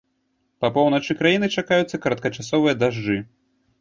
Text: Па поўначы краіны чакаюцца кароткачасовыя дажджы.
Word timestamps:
Па 0.63 0.69
поўначы 0.77 1.17
краіны 1.21 1.49
чакаюцца 1.57 2.01
кароткачасовыя 2.07 2.73
дажджы. 2.85 3.19